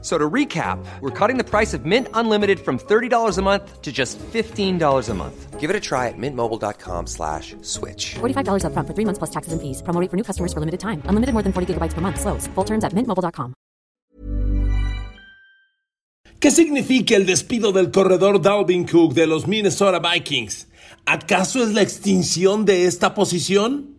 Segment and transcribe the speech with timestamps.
[0.00, 3.90] So to recap, we're cutting the price of Mint Unlimited from $30 a month to
[3.90, 5.58] just $15 a month.
[5.58, 8.14] Give it a try at mintmobile.com slash switch.
[8.20, 9.82] $45 upfront for three months plus taxes and fees.
[9.82, 11.02] Promo rate for new customers for limited time.
[11.10, 12.20] Unlimited more than 40 gigabytes per month.
[12.20, 12.46] Slows.
[12.54, 13.54] Full terms at mintmobile.com.
[16.38, 20.68] ¿Qué significa el despido del corredor Dalvin Cook de los Minnesota Vikings?
[21.06, 23.96] ¿Acaso es la extinción de esta posición?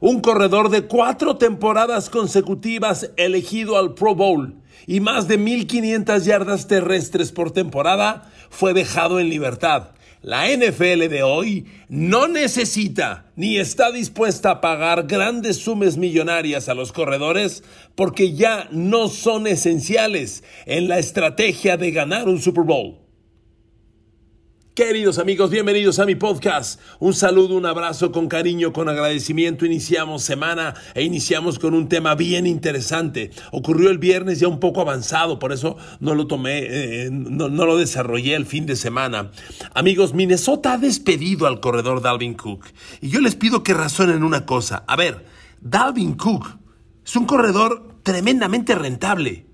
[0.00, 6.66] Un corredor de cuatro temporadas consecutivas elegido al Pro Bowl y más de 1.500 yardas
[6.66, 9.90] terrestres por temporada fue dejado en libertad.
[10.22, 16.74] La NFL de hoy no necesita ni está dispuesta a pagar grandes sumas millonarias a
[16.74, 17.64] los corredores
[17.96, 23.01] porque ya no son esenciales en la estrategia de ganar un Super Bowl.
[24.74, 26.80] Queridos amigos, bienvenidos a mi podcast.
[26.98, 29.66] Un saludo, un abrazo con cariño, con agradecimiento.
[29.66, 33.32] Iniciamos semana e iniciamos con un tema bien interesante.
[33.50, 37.66] Ocurrió el viernes ya un poco avanzado, por eso no lo tomé, eh, no, no,
[37.66, 39.30] lo desarrollé el fin de semana.
[39.74, 42.64] Amigos, Minnesota ha despedido al corredor Dalvin Cook.
[43.02, 44.84] Y yo les pido que razonen una cosa.
[44.86, 45.26] A ver,
[45.60, 46.46] Dalvin Cook
[47.04, 49.44] es un corredor tremendamente rentable.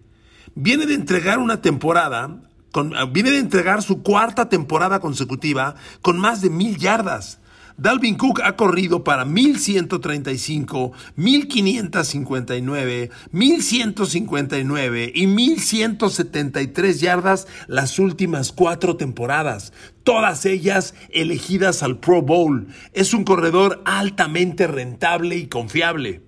[0.55, 6.41] Viene de entregar una temporada Ah, viene de entregar su cuarta temporada consecutiva con más
[6.43, 7.41] de mil yardas.
[7.79, 19.73] Dalvin Cook ha corrido para 1135, 1559, 1159 y 1173 yardas las últimas cuatro temporadas,
[20.03, 22.67] todas ellas elegidas al Pro Bowl.
[22.95, 26.23] Es un corredor altamente rentable y confiable.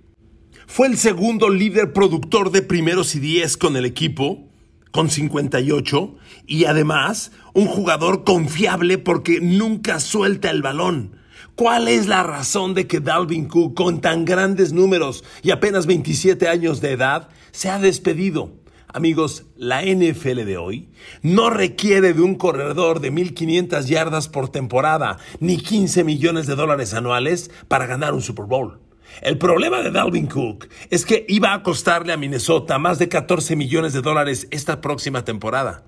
[0.68, 4.49] Fue el segundo líder productor de primeros y diez con el equipo
[4.90, 11.16] con 58 y además un jugador confiable porque nunca suelta el balón.
[11.54, 16.48] ¿Cuál es la razón de que Dalvin Cook, con tan grandes números y apenas 27
[16.48, 18.52] años de edad, se ha despedido?
[18.92, 20.88] Amigos, la NFL de hoy
[21.22, 26.94] no requiere de un corredor de 1.500 yardas por temporada ni 15 millones de dólares
[26.94, 28.80] anuales para ganar un Super Bowl.
[29.22, 33.56] El problema de Dalvin Cook es que iba a costarle a Minnesota más de 14
[33.56, 35.84] millones de dólares esta próxima temporada.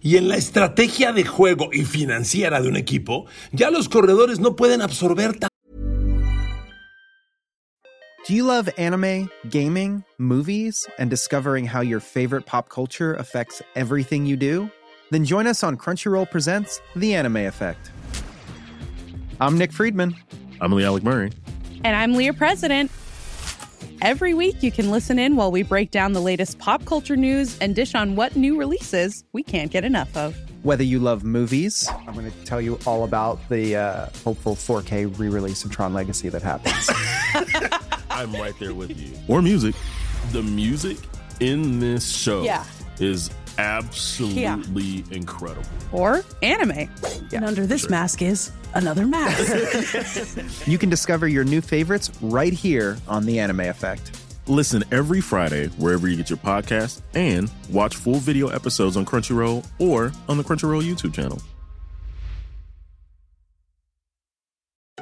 [0.00, 4.54] Y en la estrategia de juego y financiera de un equipo, ya los corredores no
[4.54, 5.48] pueden absorber tanto.
[8.28, 14.26] Do you love anime, gaming, movies, and discovering how your favorite pop culture affects everything
[14.26, 14.70] you do?
[15.10, 17.90] Then join us on Crunchyroll Presents The Anime Effect.
[19.40, 20.14] I'm Nick Friedman.
[20.60, 21.30] I'm Lee Alec Murray.
[21.84, 22.90] And I'm Leah President.
[24.02, 27.56] Every week, you can listen in while we break down the latest pop culture news
[27.60, 30.36] and dish on what new releases we can't get enough of.
[30.64, 35.18] Whether you love movies, I'm going to tell you all about the uh, hopeful 4K
[35.18, 36.90] re release of Tron Legacy that happens.
[38.10, 39.16] I'm right there with you.
[39.28, 39.76] Or music.
[40.32, 40.98] The music
[41.38, 42.64] in this show yeah.
[42.98, 45.02] is absolutely yeah.
[45.10, 45.68] incredible.
[45.92, 46.70] Or anime.
[46.70, 46.88] Yeah,
[47.32, 47.90] and under this sure.
[47.90, 50.66] mask is another mask.
[50.66, 54.16] you can discover your new favorites right here on The Anime Effect.
[54.46, 59.66] Listen every Friday wherever you get your podcast and watch full video episodes on Crunchyroll
[59.78, 61.42] or on the Crunchyroll YouTube channel.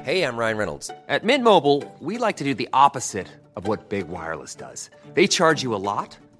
[0.01, 0.89] Hey, I'm Ryan Reynolds.
[1.09, 4.89] At Mint Mobile, we like to do the opposite of what Big Wireless does.
[5.13, 6.17] They charge you a lot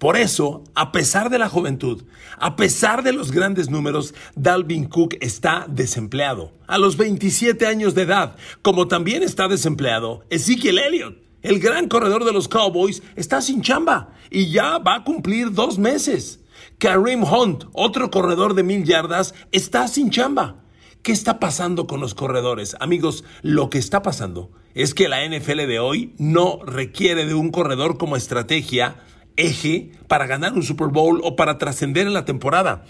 [0.00, 2.04] Por eso, a pesar de la juventud,
[2.38, 6.52] a pesar de los grandes números, Dalvin Cook está desempleado.
[6.66, 11.18] A los 27 años de edad, como también está desempleado Ezekiel Elliott.
[11.42, 15.78] El gran corredor de los Cowboys está sin chamba y ya va a cumplir dos
[15.78, 16.40] meses.
[16.78, 20.64] Kareem Hunt, otro corredor de mil yardas, está sin chamba.
[21.02, 22.74] ¿Qué está pasando con los corredores?
[22.80, 27.50] Amigos, lo que está pasando es que la NFL de hoy no requiere de un
[27.50, 28.96] corredor como estrategia
[29.40, 32.84] eje para ganar un Super Bowl o para trascender en la temporada.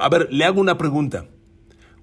[0.00, 1.26] A ver, le hago una pregunta.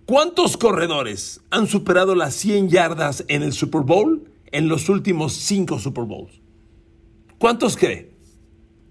[0.05, 5.79] ¿Cuántos corredores han superado las 100 yardas en el Super Bowl en los últimos 5
[5.79, 6.41] Super Bowls?
[7.39, 8.11] ¿Cuántos cree?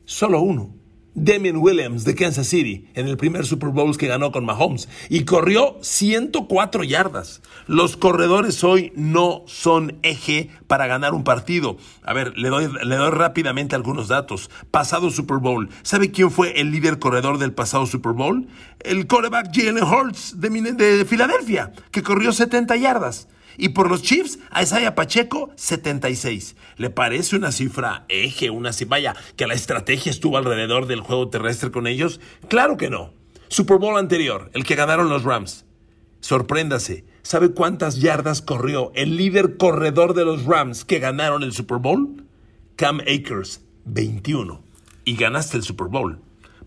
[0.04, 0.81] Solo uno.
[1.14, 5.24] Damian Williams de Kansas City en el primer Super Bowl que ganó con Mahomes y
[5.24, 7.42] corrió 104 yardas.
[7.66, 11.76] Los corredores hoy no son eje para ganar un partido.
[12.02, 14.50] A ver, le doy, le doy rápidamente algunos datos.
[14.70, 18.48] Pasado Super Bowl, ¿sabe quién fue el líder corredor del pasado Super Bowl?
[18.80, 23.28] El quarterback Jalen Hurts de, de Filadelfia, que corrió 70 yardas.
[23.56, 26.56] Y por los Chiefs, a Isaiah Pacheco, 76.
[26.76, 31.28] ¿Le parece una cifra eje, una cifra, vaya, que la estrategia estuvo alrededor del juego
[31.28, 32.20] terrestre con ellos?
[32.48, 33.12] Claro que no.
[33.48, 35.66] Super Bowl anterior, el que ganaron los Rams.
[36.20, 41.78] Sorpréndase, ¿sabe cuántas yardas corrió el líder corredor de los Rams que ganaron el Super
[41.78, 42.24] Bowl?
[42.76, 44.62] Cam Akers, 21.
[45.04, 46.20] Y ganaste el Super Bowl.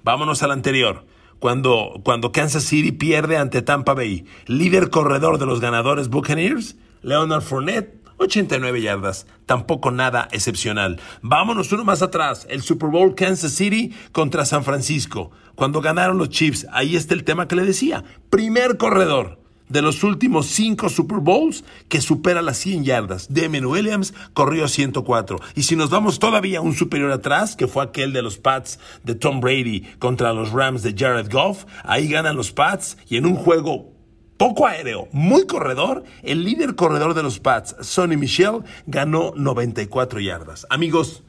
[0.03, 1.05] Vámonos al anterior.
[1.39, 7.41] Cuando, cuando Kansas City pierde ante Tampa Bay, líder corredor de los ganadores Buccaneers, Leonard
[7.41, 10.99] Fournette, 89 yardas, tampoco nada excepcional.
[11.21, 16.29] Vámonos uno más atrás, el Super Bowl Kansas City contra San Francisco, cuando ganaron los
[16.29, 21.19] Chiefs, ahí está el tema que le decía, primer corredor de los últimos cinco Super
[21.19, 23.33] Bowls que supera las 100 yardas.
[23.33, 25.39] Damien Williams corrió 104.
[25.56, 29.15] Y si nos vamos todavía un superior atrás, que fue aquel de los Pats de
[29.15, 33.35] Tom Brady contra los Rams de Jared Goff, ahí ganan los Pats y en un
[33.35, 33.94] juego
[34.38, 40.68] poco aéreo, muy corredor, el líder corredor de los Pats, Sonny Michel, ganó 94 yardas.
[40.69, 41.23] Amigos,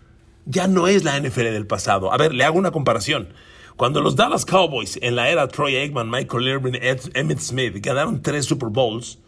[0.44, 2.12] ya no es la NFL del pasado.
[2.12, 3.28] A ver, le hago una comparación.
[3.76, 6.78] Cuando los Dallas Cowboys en la era Troy Aikman, Michael Irvin,
[7.14, 9.18] Emmett Smith ganaron tres Super Bowls,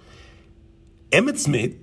[1.10, 1.76] Emmett Smith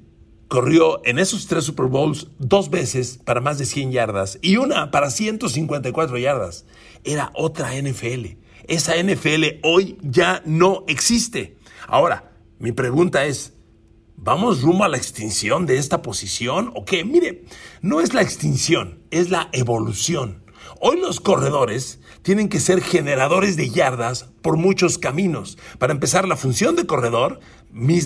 [0.47, 4.89] corrió en esos tres Super Bowls dos veces para más de 100 yardas y una
[4.89, 6.65] para 154 yardas.
[7.03, 8.37] Era otra NFL.
[8.67, 11.57] Esa NFL hoy ya no existe.
[11.87, 13.53] Ahora, mi pregunta es,
[14.15, 17.05] ¿vamos rumbo a la extinción de esta posición o qué?
[17.05, 17.43] Mire,
[17.81, 20.44] no es la extinción, es la evolución.
[20.87, 25.57] Hoy los corredores tienen que ser generadores de yardas por muchos caminos.
[25.79, 27.39] Para empezar, la función de corredor,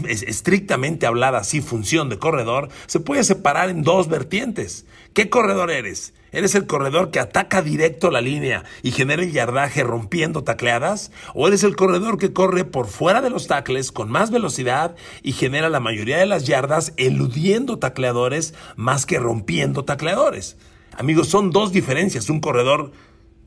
[0.08, 4.86] estrictamente hablada así, función de corredor, se puede separar en dos vertientes.
[5.14, 6.14] ¿Qué corredor eres?
[6.31, 11.12] ¿Eres el corredor que ataca directo la línea y genera el yardaje rompiendo tacleadas?
[11.34, 15.34] ¿O eres el corredor que corre por fuera de los tacles con más velocidad y
[15.34, 20.56] genera la mayoría de las yardas eludiendo tacleadores más que rompiendo tacleadores?
[20.97, 22.30] Amigos, son dos diferencias.
[22.30, 22.91] Un corredor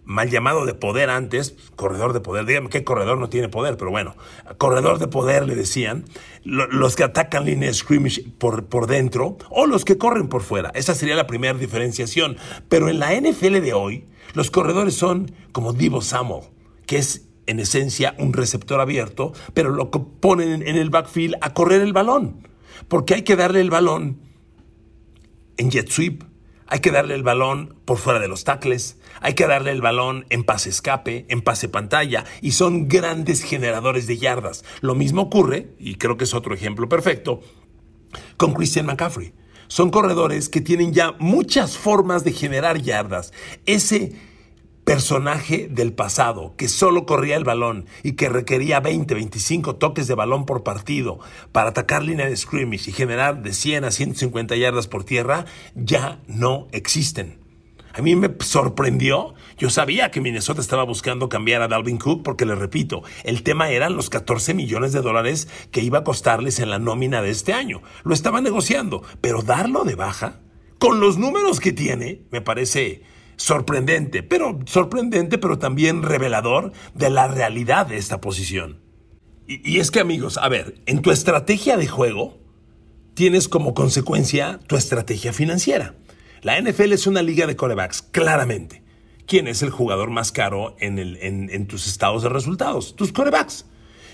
[0.04, 3.90] mal llamado de poder antes, corredor de poder, dígame qué corredor no tiene poder, pero
[3.90, 4.16] bueno,
[4.58, 6.04] corredor de poder le decían,
[6.44, 10.70] los que atacan línea de scrimmage por, por dentro o los que corren por fuera.
[10.74, 12.36] Esa sería la primera diferenciación.
[12.68, 16.44] Pero en la NFL de hoy, los corredores son como Divo Samuel,
[16.86, 21.82] que es en esencia un receptor abierto, pero lo ponen en el backfield a correr
[21.82, 22.48] el balón,
[22.88, 24.20] porque hay que darle el balón
[25.56, 26.22] en jet sweep,
[26.72, 30.24] hay que darle el balón por fuera de los tacles, hay que darle el balón
[30.30, 34.64] en pase escape, en pase pantalla, y son grandes generadores de yardas.
[34.80, 37.42] Lo mismo ocurre, y creo que es otro ejemplo perfecto,
[38.38, 39.34] con Christian McCaffrey.
[39.68, 43.34] Son corredores que tienen ya muchas formas de generar yardas.
[43.66, 44.14] Ese
[44.84, 50.14] personaje del pasado que solo corría el balón y que requería 20, 25 toques de
[50.14, 51.20] balón por partido
[51.52, 56.20] para atacar línea de scrimmage y generar de 100 a 150 yardas por tierra, ya
[56.26, 57.42] no existen.
[57.94, 59.34] A mí me sorprendió.
[59.58, 63.68] Yo sabía que Minnesota estaba buscando cambiar a Dalvin Cook porque, le repito, el tema
[63.68, 67.52] eran los 14 millones de dólares que iba a costarles en la nómina de este
[67.52, 67.82] año.
[68.02, 70.40] Lo estaban negociando, pero darlo de baja,
[70.78, 73.02] con los números que tiene, me parece
[73.42, 78.80] sorprendente, pero sorprendente, pero también revelador de la realidad de esta posición.
[79.48, 82.38] Y, es que amigos, a ver, en tu estrategia de juego
[83.14, 85.96] tienes como consecuencia tu estrategia financiera.
[86.42, 88.84] La NFL es una liga de corebacks, claramente.
[89.26, 92.94] ¿Quién es el jugador más caro en, tus estados de resultados?
[92.94, 93.66] Tus corebacks.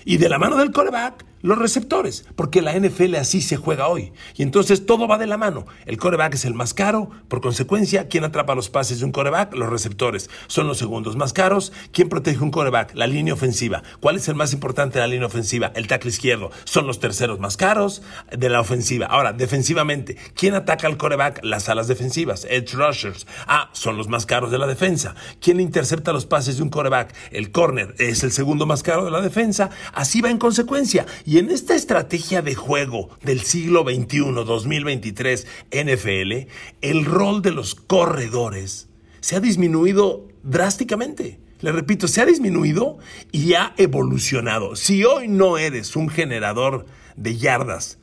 [0.05, 4.11] Y de la mano del coreback, los receptores, porque la NFL así se juega hoy.
[4.35, 5.65] Y entonces todo va de la mano.
[5.85, 9.53] El coreback es el más caro, por consecuencia, ¿quién atrapa los pases de un coreback?
[9.55, 10.29] Los receptores.
[10.47, 11.71] Son los segundos más caros.
[11.91, 12.95] ¿Quién protege un coreback?
[12.95, 13.83] La línea ofensiva.
[13.99, 15.71] ¿Cuál es el más importante de la línea ofensiva?
[15.75, 16.51] El tackle izquierdo.
[16.65, 19.05] Son los terceros más caros de la ofensiva.
[19.05, 21.43] Ahora, defensivamente, ¿quién ataca al coreback?
[21.43, 23.27] Las alas defensivas, edge rushers.
[23.47, 25.15] Ah, son los más caros de la defensa.
[25.41, 27.13] ¿Quién intercepta los pases de un coreback?
[27.31, 29.69] El corner es el segundo más caro de la defensa.
[29.93, 31.05] Así va en consecuencia.
[31.29, 36.47] Y en esta estrategia de juego del siglo XXI, 2023, NFL,
[36.81, 41.39] el rol de los corredores se ha disminuido drásticamente.
[41.59, 42.97] Le repito, se ha disminuido
[43.31, 44.75] y ha evolucionado.
[44.75, 47.99] Si hoy no eres un generador de yardas,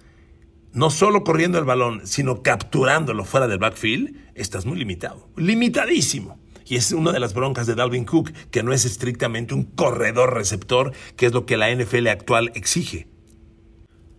[0.73, 5.29] no solo corriendo el balón, sino capturándolo fuera del backfield, estás muy limitado.
[5.37, 6.39] Limitadísimo.
[6.65, 10.33] Y es una de las broncas de Dalvin Cook, que no es estrictamente un corredor
[10.33, 13.09] receptor, que es lo que la NFL actual exige.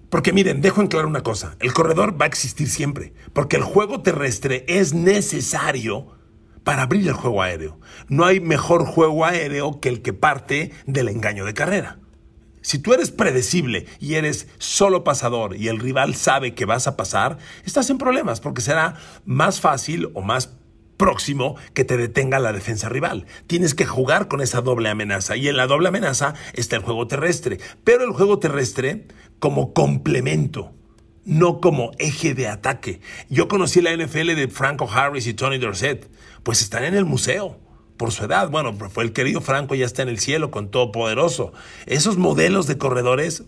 [0.09, 3.63] Porque miren, dejo en claro una cosa, el corredor va a existir siempre, porque el
[3.63, 6.07] juego terrestre es necesario
[6.63, 7.79] para abrir el juego aéreo.
[8.07, 11.99] No hay mejor juego aéreo que el que parte del engaño de carrera.
[12.61, 16.97] Si tú eres predecible y eres solo pasador y el rival sabe que vas a
[16.97, 18.95] pasar, estás en problemas porque será
[19.25, 20.56] más fácil o más
[20.97, 23.25] próximo que te detenga la defensa rival.
[23.47, 27.07] Tienes que jugar con esa doble amenaza y en la doble amenaza está el juego
[27.07, 29.07] terrestre, pero el juego terrestre
[29.39, 30.73] como complemento
[31.23, 33.01] no como eje de ataque.
[33.29, 36.09] Yo conocí la NFL de Franco Harris y Tony Dorsett,
[36.41, 37.59] pues están en el museo
[37.97, 38.49] por su edad.
[38.49, 41.51] Bueno, fue el querido Franco, ya está en el cielo con todo poderoso.
[41.85, 43.43] Esos modelos de corredores,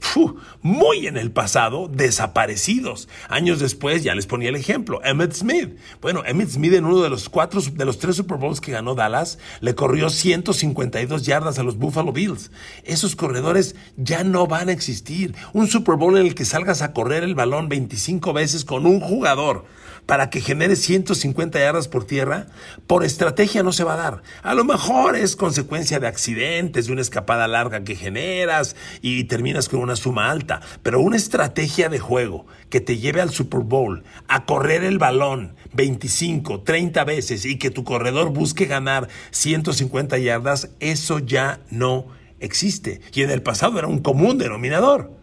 [0.61, 3.07] muy en el pasado, desaparecidos.
[3.29, 5.77] Años después, ya les ponía el ejemplo, Emmett Smith.
[6.01, 8.95] Bueno, Emmett Smith en uno de los cuatro, de los tres Super Bowls que ganó
[8.95, 12.51] Dallas, le corrió 152 yardas a los Buffalo Bills.
[12.83, 15.35] Esos corredores ya no van a existir.
[15.53, 18.99] Un Super Bowl en el que salgas a correr el balón 25 veces con un
[18.99, 19.65] jugador
[20.09, 22.47] para que genere 150 yardas por tierra,
[22.87, 24.23] por estrategia no se va a dar.
[24.41, 29.67] A lo mejor es consecuencia de accidentes, de una escapada larga que generas y terminas
[29.67, 34.03] con una suma alta, pero una estrategia de juego que te lleve al Super Bowl
[34.29, 40.69] a correr el balón 25, 30 veces y que tu corredor busque ganar 150 yardas,
[40.79, 42.07] eso ya no
[42.39, 43.01] existe.
[43.13, 45.19] Y en el pasado era un común denominador.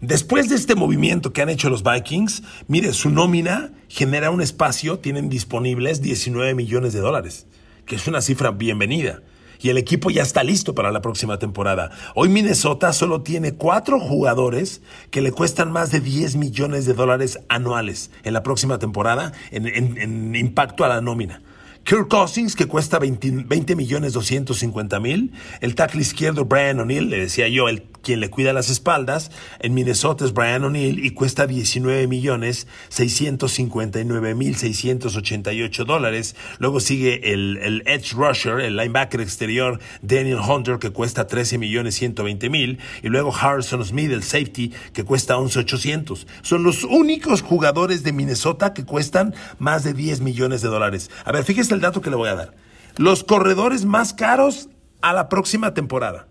[0.00, 5.00] Después de este movimiento que han hecho los Vikings, mire, su nómina genera un espacio,
[5.00, 7.48] tienen disponibles 19 millones de dólares,
[7.88, 9.22] que es una cifra bienvenida.
[9.60, 11.90] Y el equipo ya está listo para la próxima temporada.
[12.14, 17.40] Hoy Minnesota solo tiene cuatro jugadores que le cuestan más de 10 millones de dólares
[17.48, 21.42] anuales en la próxima temporada en, impacto a la nómina.
[21.82, 25.32] Kirk Cousins, que cuesta 20, millones 250 mil.
[25.60, 29.30] El tackle izquierdo Brian O'Neill, le decía yo, el quien le cuida las espaldas.
[29.60, 36.36] En Minnesota es Brian O'Neill y cuesta 19 millones 659 mil 688 dólares.
[36.58, 42.50] Luego sigue el, edge rusher, el linebacker exterior Daniel Hunter, que cuesta 13 millones 120
[42.50, 42.78] mil.
[43.02, 46.26] Y luego Harrison Smith, el safety, que cuesta 11 800.
[46.42, 51.10] Son los únicos jugadores de Minnesota que cuestan más de 10 millones de dólares.
[51.24, 52.54] A ver, fíjese el dato que le voy a dar.
[52.96, 54.68] Los corredores más caros
[55.00, 56.27] a la próxima temporada.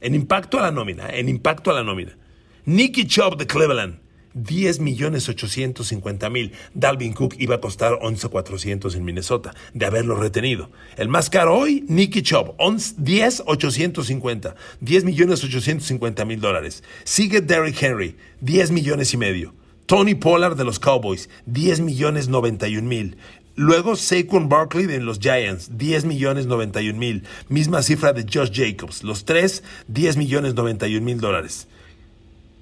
[0.00, 2.16] En impacto a la nómina, en impacto a la nómina.
[2.64, 3.98] Nicky Chubb de Cleveland,
[4.34, 6.52] 10 millones 850 mil.
[6.74, 10.70] Dalvin Cook iba a costar 11 400 en Minnesota, de haberlo retenido.
[10.96, 12.54] El más caro hoy, Nicky Chubb,
[12.96, 14.54] 10 850.
[14.80, 16.82] 10 millones 850 mil dólares.
[17.04, 19.54] Sigue Derrick Henry, 10 millones y medio.
[19.86, 23.16] Tony Pollard de los Cowboys, 10 millones 91 mil.
[23.56, 27.24] Luego Saquon Barkley de los Giants, 10 millones 91 mil.
[27.48, 29.02] Misma cifra de Josh Jacobs.
[29.02, 31.66] Los tres, 10 millones 91 mil dólares.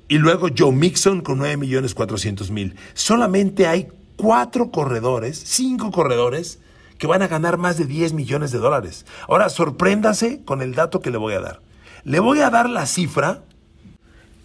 [0.08, 2.74] Y luego Joe Mixon con 9 millones 400 mil.
[2.94, 6.58] Solamente hay cuatro corredores, cinco corredores,
[6.98, 9.06] que van a ganar más de 10 millones de dólares.
[9.28, 11.60] Ahora, sorpréndase con el dato que le voy a dar.
[12.04, 13.42] Le voy a dar la cifra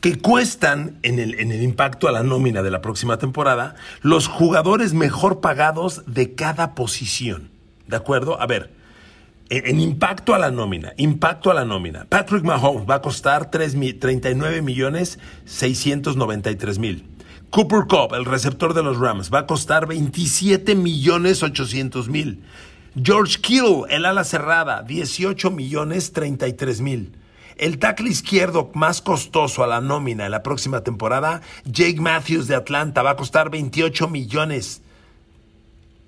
[0.04, 4.28] que cuestan en el, en el impacto a la nómina de la próxima temporada los
[4.28, 7.52] jugadores mejor pagados de cada posición.
[7.88, 8.42] ¿De acuerdo?
[8.42, 8.70] A ver,
[9.48, 12.04] en, impacto a la nómina, impacto a la nómina.
[12.10, 17.06] Patrick Mahomes va a costar 39 millones 693 mil.
[17.50, 22.44] Cooper Cup, el receptor de los Rams, va a costar 27 millones 800 mil.
[23.02, 27.23] George Kittle, el ala cerrada, 18 millones 33 mil.
[27.58, 32.56] El tackle izquierdo más costoso a la nómina en la próxima temporada, Jake Matthews de
[32.56, 34.83] Atlanta, va a costar 28 millones.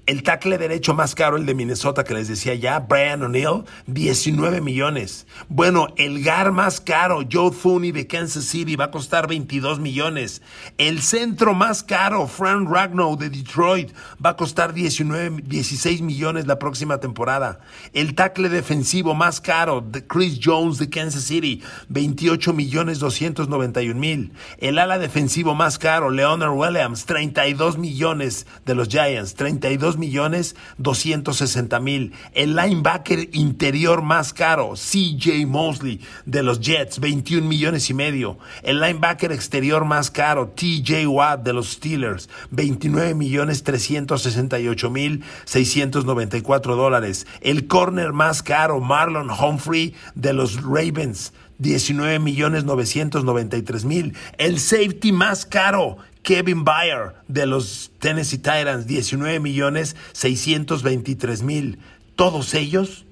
[0.07, 4.61] El tackle derecho más caro, el de Minnesota, que les decía ya, Brian O'Neill, 19
[4.61, 5.25] millones.
[5.49, 10.43] Bueno, el GAR más caro, Joe Thuney de Kansas City, va a costar 22 millones.
[10.77, 13.93] El centro más caro, Frank Ragnow de Detroit,
[14.23, 17.61] va a costar 19, 16 millones la próxima temporada.
[17.91, 24.33] El tackle defensivo más caro, Chris Jones de Kansas City, 28 millones 291 mil.
[24.59, 31.79] El ala defensivo más caro, Leonard Williams, 32 millones de los Giants, 32 millones 260
[31.79, 32.13] mil.
[32.33, 38.37] El linebacker interior más caro, CJ Mosley de los Jets, 21 millones y medio.
[38.63, 46.75] El linebacker exterior más caro, TJ Watt de los Steelers, 29 millones 368 mil 694
[46.75, 47.27] dólares.
[47.41, 54.15] El corner más caro, Marlon Humphrey de los Ravens, 19 millones 993 mil.
[54.37, 61.77] El safety más caro, Kevin Bayer de los Tennessee Titans, 19 millones 623 mil.
[62.15, 63.05] todos ellos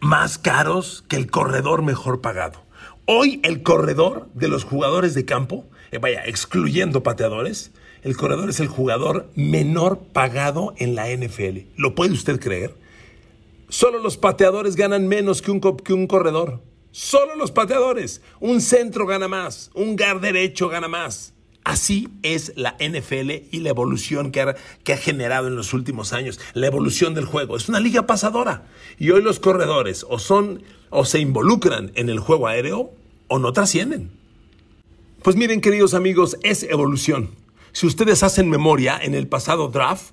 [0.00, 2.64] más caros que el corredor mejor pagado.
[3.04, 7.70] Hoy el corredor de los jugadores de campo, eh, vaya, excluyendo pateadores,
[8.02, 11.68] el corredor es el jugador menor pagado en la NFL.
[11.76, 12.74] ¿Lo puede usted creer?
[13.68, 16.60] Solo los pateadores ganan menos que un, que un corredor.
[16.90, 18.20] Solo los pateadores.
[18.40, 19.70] Un centro gana más.
[19.74, 21.34] Un gar derecho gana más.
[21.68, 26.66] Así es la NFL y la evolución que ha, generado en los últimos años, la
[26.66, 27.58] evolución del juego.
[27.58, 28.62] Es una liga pasadora.
[28.98, 32.92] Y hoy los corredores o son o se involucran en el juego aéreo
[33.26, 34.10] o no trascienden.
[35.22, 37.32] Pues miren, queridos amigos, es evolución.
[37.72, 40.12] Si ustedes hacen memoria, en el pasado draft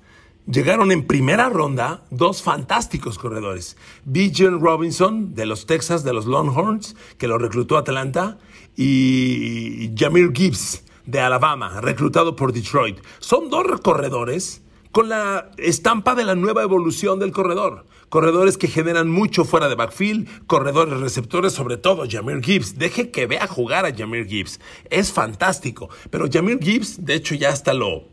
[0.52, 3.78] llegaron en primera ronda dos fantásticos corredores.
[4.04, 8.40] Bijan Robinson de los Texas, de los Longhorns, que lo reclutó Atlanta,
[8.76, 13.00] y Jamir Gibbs de Alabama, reclutado por Detroit.
[13.20, 17.86] Son dos corredores con la estampa de la nueva evolución del corredor.
[18.08, 22.78] Corredores que generan mucho fuera de backfield, corredores receptores, sobre todo Jamir Gibbs.
[22.78, 24.62] Deje que vea jugar a Jamir Gibbs.
[24.90, 25.90] Es fantástico.
[26.10, 28.04] Pero Jamir Gibbs, de hecho, ya hasta lo,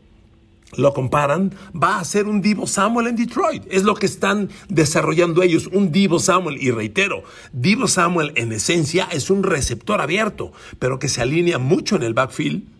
[0.75, 3.63] lo comparan, va a ser un Divo Samuel en Detroit.
[3.69, 6.61] Es lo que están desarrollando ellos, un Divo Samuel.
[6.61, 7.23] Y reitero,
[7.53, 12.13] Divo Samuel en esencia es un receptor abierto, pero que se alinea mucho en el
[12.13, 12.72] backfield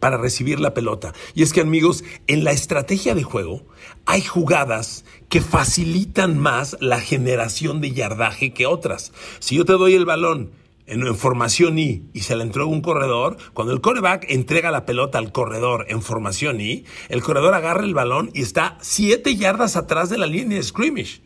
[0.00, 1.12] para recibir la pelota.
[1.34, 3.64] Y es que amigos, en la estrategia de juego
[4.06, 9.12] hay jugadas que facilitan más la generación de yardaje que otras.
[9.38, 10.52] Si yo te doy el balón
[10.86, 15.18] en, formación I y se la entrega un corredor, cuando el coreback entrega la pelota
[15.18, 20.10] al corredor en formación I, el corredor agarra el balón y está siete yardas atrás
[20.10, 21.20] de la línea de scrimmage.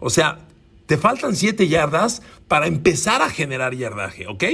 [0.00, 0.46] O sea,
[0.86, 4.44] te faltan 7 yardas para empezar a generar yardaje, ¿ok?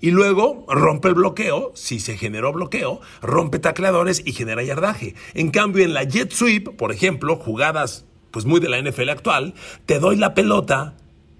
[0.00, 5.14] Y luego rompe el bloqueo, si se generó bloqueo, rompe tacleadores y genera yardaje.
[5.34, 9.54] En cambio, en la jet sweep, por ejemplo, jugadas pues muy de la NFL actual,
[9.86, 10.94] te doy la pelota,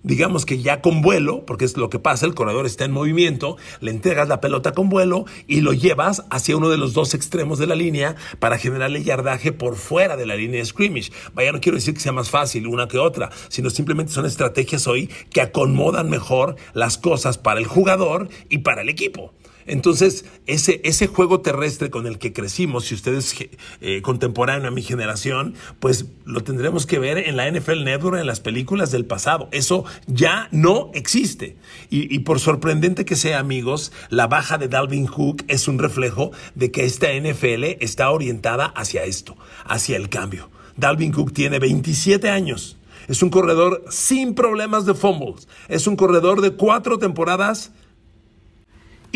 [0.07, 3.57] digamos que ya con vuelo, porque es lo que pasa, el corredor está en movimiento,
[3.81, 7.59] le entregas la pelota con vuelo y lo llevas hacia uno de los dos extremos
[7.59, 11.11] de la línea para generarle yardaje por fuera de la línea de scrimmage.
[11.35, 14.87] Vaya, no quiero decir que sea más fácil una que otra, sino simplemente son estrategias
[14.87, 19.35] hoy que acomodan mejor las cosas para el jugador y para el equipo.
[19.67, 23.35] Entonces, ese, ese juego terrestre con el que crecimos, si ustedes
[23.81, 28.27] eh, contemporáneo a mi generación, pues lo tendremos que ver en la NFL Network, en
[28.27, 29.49] las películas del pasado.
[29.53, 31.57] Eso ya no existe.
[31.91, 36.31] Y, y por sorprendente que sea, amigos, la baja de Dalvin Hook es un reflejo
[36.55, 40.51] de que esta NFL está orientada hacia esto, hacia el cambio.
[40.77, 42.77] Dalvin Cook tiene 27 años.
[43.09, 45.49] Es un corredor sin problemas de fumbles.
[45.69, 47.73] Es un corredor de cuatro temporadas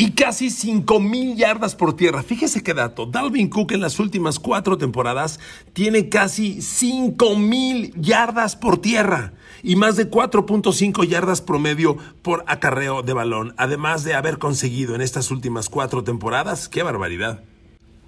[0.00, 2.22] y casi 5 mil yardas por tierra.
[2.22, 3.04] Fíjese qué dato.
[3.04, 5.38] Dalvin Cook en las últimas cuatro temporadas
[5.74, 13.02] tiene casi 5 mil yardas por tierra y más de 4.5 yardas promedio por acarreo
[13.02, 17.44] de balón, además de haber conseguido en estas últimas cuatro temporadas, qué barbaridad,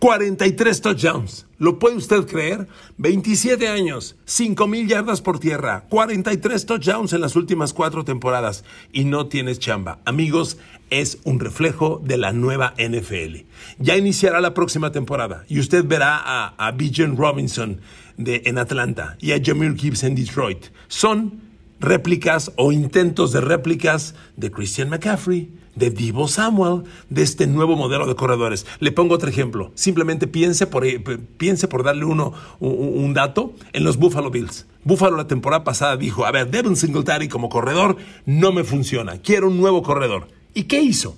[0.02, 1.46] 43 touchdowns.
[1.58, 2.66] ¿Lo puede usted creer?
[2.98, 9.04] 27 años, 5 mil yardas por tierra, 43 touchdowns en las últimas cuatro temporadas y
[9.04, 10.00] no tienes chamba.
[10.04, 10.58] Amigos,
[10.90, 13.44] es un reflejo de la nueva NFL.
[13.78, 17.80] Ya iniciará la próxima temporada y usted verá a, a Bijan Robinson
[18.18, 20.64] en Atlanta y a Jameer Gibbs en Detroit.
[20.88, 21.40] Son
[21.78, 28.06] réplicas o intentos de réplicas de Christian McCaffrey, de Divo Samuel, de este nuevo modelo
[28.06, 28.66] de corredores.
[28.80, 29.72] Le pongo otro ejemplo.
[29.74, 30.98] Simplemente piense por, eh,
[31.36, 34.66] piense por darle uno, un, dato en los Buffalo Bills.
[34.84, 39.48] Buffalo la temporada pasada dijo, a ver, Devin Singletary como corredor no me funciona, quiero
[39.48, 40.28] un nuevo corredor.
[40.54, 41.16] ¿Y qué hizo?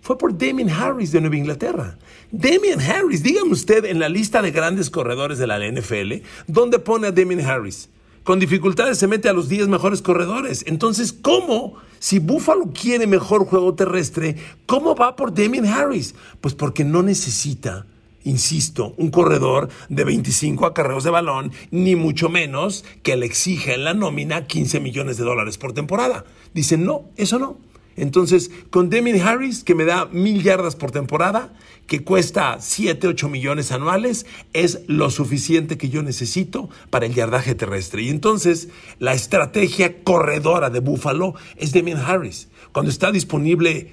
[0.00, 1.98] Fue por Damien Harris de Nueva Inglaterra.
[2.30, 7.08] Damien Harris, dígame usted en la lista de grandes corredores de la NFL, ¿dónde pone
[7.08, 7.88] a Damien Harris?
[8.24, 10.64] Con dificultades se mete a los 10 mejores corredores.
[10.66, 11.74] Entonces, ¿cómo?
[11.98, 16.14] Si Buffalo quiere mejor juego terrestre, ¿cómo va por Damien Harris?
[16.40, 17.86] Pues porque no necesita,
[18.24, 23.84] insisto, un corredor de 25 acarreos de balón, ni mucho menos que le exija en
[23.84, 26.24] la nómina 15 millones de dólares por temporada.
[26.54, 27.71] Dicen, no, eso no.
[27.96, 31.52] Entonces, con Damien Harris, que me da mil yardas por temporada,
[31.86, 37.54] que cuesta 7, 8 millones anuales, es lo suficiente que yo necesito para el yardaje
[37.54, 38.02] terrestre.
[38.02, 42.48] Y entonces, la estrategia corredora de Buffalo es Damien Harris.
[42.72, 43.92] Cuando está disponible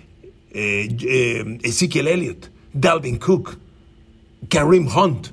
[0.52, 3.58] eh, eh, Ezekiel Elliott, Dalvin Cook,
[4.48, 5.28] Kareem Hunt.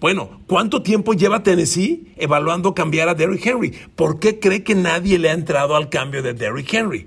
[0.00, 3.72] Bueno, ¿cuánto tiempo lleva Tennessee evaluando cambiar a Derrick Henry?
[3.94, 7.06] ¿Por qué cree que nadie le ha entrado al cambio de Derrick Henry?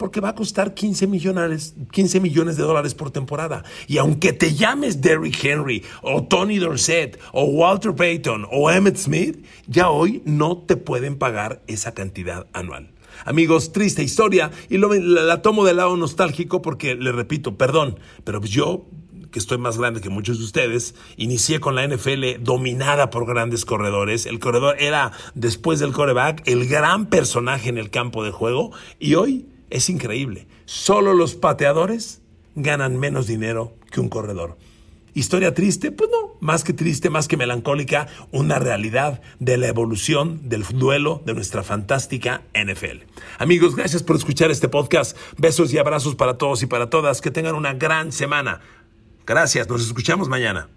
[0.00, 3.64] Porque va a costar 15 millones, 15 millones de dólares por temporada.
[3.86, 9.44] Y aunque te llames Derrick Henry, o Tony Dorsett, o Walter Payton, o Emmett Smith,
[9.66, 12.92] ya hoy no te pueden pagar esa cantidad anual.
[13.26, 18.40] Amigos, triste historia y lo, la, tomo del lado nostálgico porque, le repito, perdón, pero
[18.40, 18.86] yo
[19.30, 23.64] que estoy más grande que muchos de ustedes, inicié con la NFL dominada por grandes
[23.64, 24.26] corredores.
[24.26, 29.14] El corredor era, después del coreback, el gran personaje en el campo de juego y
[29.14, 30.46] hoy es increíble.
[30.66, 32.20] Solo los pateadores
[32.54, 34.56] ganan menos dinero que un corredor.
[35.12, 35.90] ¿Historia triste?
[35.90, 41.22] Pues no, más que triste, más que melancólica, una realidad de la evolución del duelo
[41.26, 43.04] de nuestra fantástica NFL.
[43.38, 45.16] Amigos, gracias por escuchar este podcast.
[45.36, 47.20] Besos y abrazos para todos y para todas.
[47.20, 48.60] Que tengan una gran semana.
[49.26, 50.68] Gracias, nos escuchamos mañana.